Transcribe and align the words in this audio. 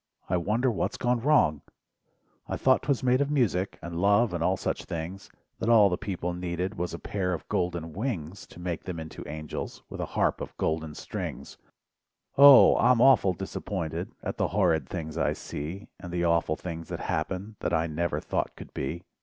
I 0.27 0.35
wonder 0.37 0.71
what's 0.71 0.97
gone 0.97 1.19
wrong! 1.19 1.61
I 2.47 2.57
thought 2.57 2.81
'twas 2.81 3.03
made 3.03 3.21
of 3.21 3.29
music, 3.29 3.77
And 3.83 4.01
love 4.01 4.33
and 4.33 4.43
all 4.43 4.57
such 4.57 4.85
things, 4.85 5.29
That 5.59 5.69
all 5.69 5.89
the 5.91 5.95
people 5.99 6.33
needed, 6.33 6.73
Was 6.75 6.95
a 6.95 6.97
pair 6.97 7.33
of 7.35 7.47
golden 7.49 7.93
wings. 7.93 8.47
To 8.47 8.59
make 8.59 8.85
them 8.85 8.99
into 8.99 9.23
angels 9.27 9.83
With 9.91 10.01
a 10.01 10.07
harp 10.17 10.41
of 10.41 10.57
golden 10.57 10.95
strings, 10.95 11.59
0! 12.35 12.77
I'm 12.77 12.99
awful 12.99 13.33
disappointed 13.33 14.09
At 14.23 14.37
the 14.37 14.47
horrid 14.47 14.89
things 14.89 15.19
I 15.19 15.33
see. 15.33 15.87
And 15.99 16.11
the 16.11 16.23
awful 16.23 16.55
things 16.55 16.87
that 16.89 17.01
happen 17.01 17.55
That 17.59 17.71
I 17.71 17.85
never 17.85 18.19
thought 18.19 18.55
could 18.55 18.73
be. 18.73 19.03